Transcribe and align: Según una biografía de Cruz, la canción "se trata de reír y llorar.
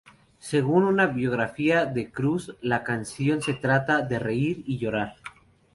Según 0.39 0.85
una 0.85 1.05
biografía 1.05 1.85
de 1.85 2.09
Cruz, 2.11 2.55
la 2.61 2.83
canción 2.83 3.43
"se 3.43 3.53
trata 3.53 4.01
de 4.01 4.17
reír 4.17 4.63
y 4.65 4.79
llorar. 4.79 5.15